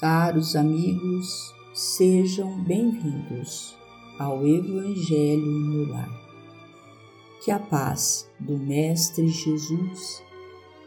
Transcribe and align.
Caros 0.00 0.56
amigos, 0.56 1.54
sejam 1.72 2.58
bem-vindos 2.64 3.76
ao 4.18 4.44
Evangelho 4.44 5.46
no 5.46 5.92
Lar. 5.92 6.10
Que 7.44 7.52
a 7.52 7.60
paz 7.60 8.28
do 8.40 8.58
Mestre 8.58 9.28
Jesus 9.28 10.20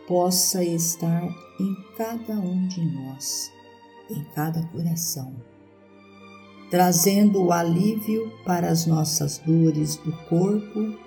possa 0.09 0.61
estar 0.61 1.23
em 1.57 1.73
cada 1.95 2.33
um 2.33 2.67
de 2.67 2.83
nós, 2.83 3.49
em 4.09 4.25
cada 4.35 4.61
coração, 4.67 5.33
trazendo 6.69 7.41
o 7.45 7.53
alívio 7.53 8.29
para 8.43 8.67
as 8.67 8.85
nossas 8.85 9.37
dores 9.37 9.95
do 9.95 10.11
corpo 10.27 10.97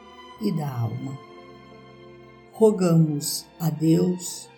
e 0.41 0.51
da 0.57 0.71
alma. 0.71 1.19
Rogamos 2.53 3.45
a 3.61 3.69
Deus 3.69 4.49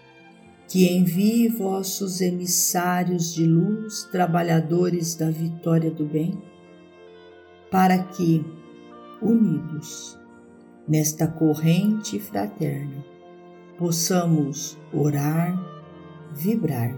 que 0.73 0.91
envie 0.91 1.49
vossos 1.49 2.23
emissários 2.23 3.35
de 3.35 3.45
luz, 3.45 4.05
trabalhadores 4.11 5.15
da 5.15 5.29
vitória 5.31 5.91
do 5.91 6.07
bem, 6.07 6.43
para 7.71 7.99
que, 7.99 8.43
unidos 9.21 10.19
nesta 10.89 11.29
corrente 11.29 12.19
fraterna, 12.19 13.05
possamos 13.77 14.79
orar, 14.95 15.63
vibrar 16.33 16.97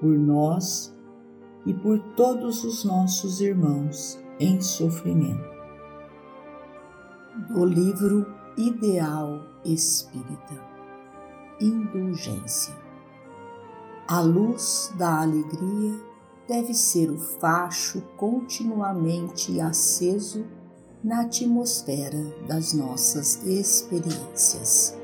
por 0.00 0.18
nós 0.18 0.90
e 1.66 1.74
por 1.74 1.98
todos 2.16 2.64
os 2.64 2.82
nossos 2.82 3.42
irmãos 3.42 4.18
em 4.40 4.58
sofrimento. 4.58 5.50
Do 7.50 7.62
livro 7.62 8.26
Ideal 8.56 9.44
Espírita 9.66 10.64
Indulgência 11.60 12.85
a 14.08 14.20
luz 14.20 14.92
da 14.96 15.20
alegria 15.22 16.00
deve 16.46 16.72
ser 16.74 17.10
o 17.10 17.18
facho 17.18 18.00
continuamente 18.16 19.60
aceso 19.60 20.44
na 21.02 21.22
atmosfera 21.22 22.24
das 22.46 22.72
nossas 22.72 23.42
experiências. 23.44 24.96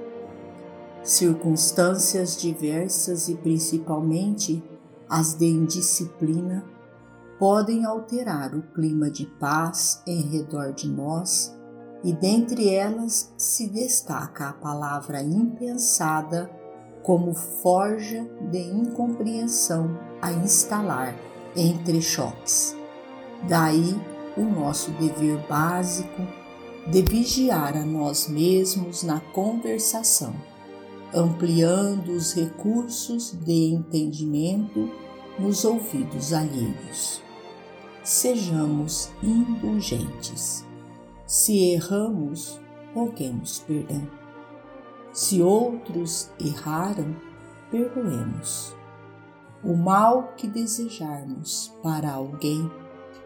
Circunstâncias 1.03 2.41
diversas 2.41 3.29
e 3.29 3.35
principalmente 3.35 4.63
as 5.09 5.35
de 5.35 5.47
indisciplina 5.47 6.65
podem 7.41 7.85
alterar 7.85 8.55
o 8.55 8.63
clima 8.63 9.11
de 9.11 9.27
paz 9.27 10.01
em 10.07 10.23
redor 10.23 10.73
de 10.73 10.89
nós 10.89 11.53
e 12.05 12.13
dentre 12.13 12.69
elas 12.69 13.33
se 13.37 13.69
destaca 13.69 14.49
a 14.49 14.53
palavra 14.53 15.21
impensada 15.21 16.62
como 17.03 17.35
forja 17.35 18.25
de 18.51 18.59
incompreensão 18.59 19.99
a 20.21 20.33
instalar 20.33 21.15
entre 21.57 22.01
choques. 22.01 22.77
Daí 23.49 24.01
o 24.37 24.43
nosso 24.43 24.91
dever 24.93 25.39
básico 25.49 26.23
de 26.87 27.03
vigiar 27.03 27.77
a 27.77 27.85
nós 27.85 28.29
mesmos 28.29 29.03
na 29.03 29.21
conversação, 29.21 30.35
ampliando 31.15 32.13
os 32.13 32.33
recursos 32.35 33.33
de 33.45 33.75
entendimento 33.75 34.91
nos 35.39 35.65
ouvidos 35.65 36.33
alheios. 36.33 37.23
Sejamos 38.03 39.11
indulgentes. 39.23 40.65
Se 41.27 41.73
erramos, 41.73 42.61
roguemos 42.95 43.61
perdão 43.61 44.22
se 45.13 45.43
outros 45.43 46.31
erraram, 46.41 47.15
perdoemos. 47.71 48.75
O 49.63 49.77
mal 49.77 50.33
que 50.37 50.49
desejarmos 50.49 51.73
para 51.83 52.13
alguém 52.13 52.71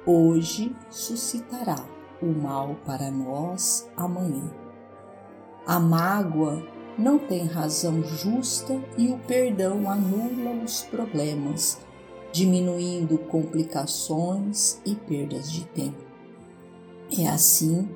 hoje 0.05 0.75
suscitará 0.91 1.83
o 2.21 2.27
mal 2.27 2.77
para 2.85 3.11
nós 3.11 3.89
amanhã. 3.97 4.51
A 5.67 5.81
mágoa 5.81 6.63
não 6.99 7.19
tem 7.19 7.45
razão 7.45 8.03
justa 8.03 8.81
e 8.97 9.09
o 9.09 9.19
perdão 9.21 9.91
anula 9.91 10.63
os 10.65 10.83
problemas, 10.83 11.79
diminuindo 12.33 13.19
complicações 13.19 14.81
e 14.85 14.95
perdas 14.95 15.51
de 15.51 15.65
tempo. 15.67 16.05
É 17.19 17.29
assim 17.29 17.89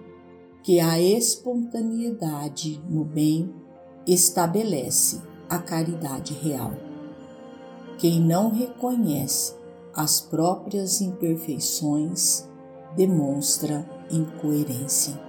que 0.62 0.80
a 0.80 1.00
espontaneidade 1.00 2.80
no 2.88 3.04
bem 3.04 3.59
estabelece 4.06 5.20
a 5.48 5.58
caridade 5.58 6.32
real. 6.34 6.72
Quem 7.98 8.20
não 8.20 8.50
reconhece 8.50 9.54
as 9.94 10.20
próprias 10.20 11.00
imperfeições 11.00 12.48
demonstra 12.96 13.84
incoerência. 14.10 15.20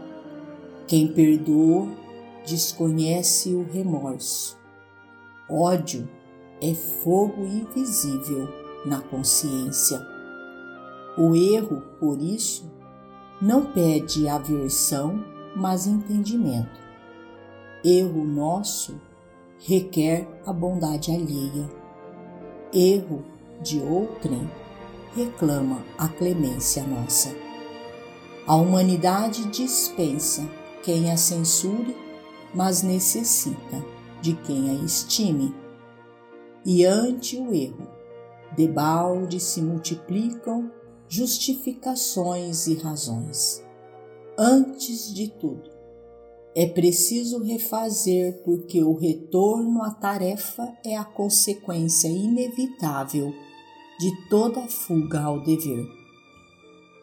Quem 0.88 1.08
perdoa 1.08 1.90
desconhece 2.46 3.54
o 3.54 3.64
remorso. 3.64 4.58
Ódio 5.50 6.08
é 6.62 6.74
fogo 6.74 7.44
invisível 7.44 8.48
na 8.86 9.02
consciência. 9.02 10.02
O 11.18 11.36
erro, 11.36 11.82
por 12.00 12.22
isso, 12.22 12.72
não 13.42 13.66
pede 13.66 14.30
aversão, 14.30 15.24
mas 15.56 15.86
entendimento 15.86 16.91
Erro 17.84 18.24
nosso 18.24 19.02
requer 19.58 20.28
a 20.46 20.54
bondade 20.54 21.10
alheia. 21.10 21.68
Erro 22.72 23.26
de 23.60 23.80
outrem 23.82 24.48
reclama 25.16 25.84
a 25.98 26.08
clemência 26.08 26.84
nossa. 26.84 27.36
A 28.46 28.56
humanidade 28.56 29.46
dispensa 29.50 30.48
quem 30.84 31.12
a 31.12 31.18
censure, 31.18 31.98
mas 32.54 32.84
necessita 32.84 33.84
de 34.22 34.34
quem 34.34 34.70
a 34.70 34.74
estime. 34.86 35.52
E 36.64 36.86
ante 36.86 37.36
o 37.36 37.52
erro, 37.52 37.88
debalde 38.56 39.40
se 39.40 39.60
multiplicam 39.60 40.72
justificações 41.08 42.68
e 42.68 42.76
razões. 42.76 43.64
Antes 44.38 45.12
de 45.12 45.30
tudo, 45.30 45.71
é 46.56 46.66
preciso 46.66 47.42
refazer 47.44 48.42
porque 48.44 48.84
o 48.84 48.94
retorno 48.94 49.82
à 49.84 49.92
tarefa 49.92 50.68
é 50.84 50.98
a 50.98 51.06
consequência 51.06 52.10
inevitável 52.10 53.34
de 54.00 54.12
toda 54.30 54.62
fuga 54.68 55.22
ao 55.22 55.40
dever. 55.42 55.86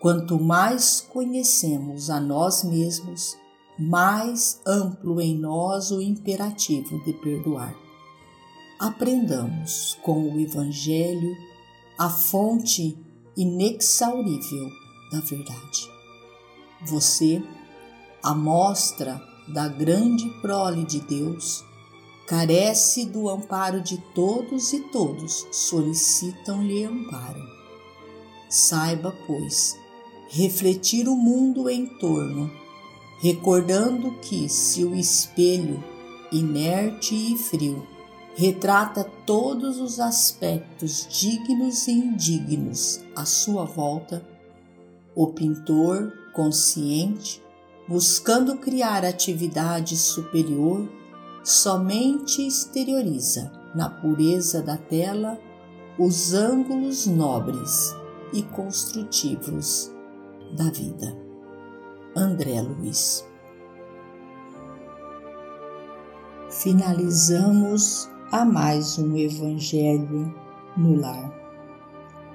Quanto 0.01 0.39
mais 0.39 1.01
conhecemos 1.01 2.11
a 2.11 2.21
nós 2.21 2.63
mesmos, 2.63 3.37
mais 3.79 4.61
amplo 4.67 5.21
em 5.21 5.37
nós 5.37 5.91
o 5.91 6.01
imperativo 6.01 7.03
de 7.05 7.13
perdoar. 7.15 7.75
Aprendamos 8.79 9.97
com 10.03 10.31
o 10.31 10.41
Evangelho 10.41 11.35
a 11.99 12.11
fonte 12.11 12.97
inexaurível 13.37 14.69
da 15.11 15.21
verdade. 15.21 15.91
Você, 16.87 17.43
a 18.23 18.35
mostra 18.35 19.21
da 19.49 19.69
grande 19.69 20.29
prole 20.41 20.85
de 20.85 21.01
Deus, 21.01 21.65
carece 22.27 23.07
do 23.07 23.29
amparo 23.29 23.81
de 23.81 23.99
todos 24.15 24.73
e 24.73 24.81
todos 24.81 25.47
solicitam-lhe 25.51 26.85
amparo. 26.85 27.43
Saiba, 28.51 29.15
pois, 29.27 29.79
refletir 30.29 31.09
o 31.09 31.17
mundo 31.17 31.69
em 31.71 31.87
torno, 31.87 32.51
recordando 33.21 34.13
que 34.21 34.49
se 34.49 34.85
o 34.85 34.95
espelho, 34.95 35.83
inerte 36.31 37.15
e 37.15 37.37
frio, 37.37 37.87
retrata 38.37 39.05
todos 39.27 39.81
os 39.81 39.99
aspectos 39.99 41.09
dignos 41.11 41.89
e 41.89 41.93
indignos 41.93 43.01
à 43.17 43.25
sua 43.25 43.65
volta, 43.65 44.25
o 45.15 45.27
pintor, 45.29 46.13
consciente, 46.33 47.43
buscando 47.89 48.59
criar 48.59 49.03
atividade 49.03 49.97
superior, 49.97 50.87
somente 51.43 52.47
exterioriza 52.47 53.51
na 53.75 53.89
pureza 53.89 54.63
da 54.63 54.77
tela 54.77 55.41
os 55.99 56.35
ângulos 56.35 57.07
nobres 57.07 57.97
e 58.33 58.43
construtivos 58.43 59.91
da 60.55 60.65
vida. 60.71 61.17
André 62.15 62.61
Luiz. 62.61 63.27
Finalizamos 66.51 68.11
a 68.31 68.45
mais 68.45 68.99
um 68.99 69.17
Evangelho 69.17 70.35
no 70.77 70.95
lar, 70.95 71.33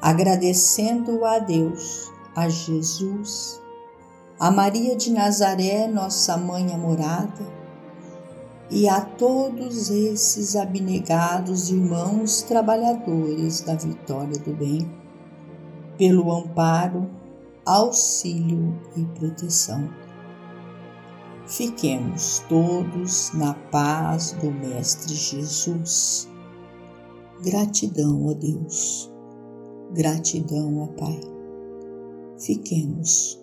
agradecendo 0.02 1.24
a 1.26 1.40
Deus, 1.40 2.12
a 2.36 2.50
Jesus 2.50 3.63
a 4.40 4.50
Maria 4.50 4.96
de 4.96 5.12
Nazaré, 5.12 5.88
nossa 5.88 6.36
mãe 6.38 6.74
amorada, 6.74 7.64
e 8.70 8.90
a 8.90 9.02
todos 9.02 9.92
esses 9.92 10.56
abnegados 10.56 11.70
irmãos 11.70 12.42
trabalhadores 12.42 13.62
da 13.62 13.76
vitória 13.76 14.38
do 14.40 14.54
bem, 14.54 14.90
pelo 15.98 16.32
amparo, 16.32 17.10
auxílio 17.66 18.76
e 18.98 19.06
proteção. 19.18 19.88
Fiquemos 21.46 22.40
todos 22.50 23.32
na 23.34 23.54
paz 23.54 24.32
do 24.32 24.50
Mestre 24.50 25.14
Jesus. 25.14 26.28
Gratidão 27.44 28.30
a 28.30 28.34
Deus, 28.34 29.12
gratidão 29.94 30.82
ao 30.82 30.88
Pai. 30.88 31.20
Fiquemos 32.40 33.43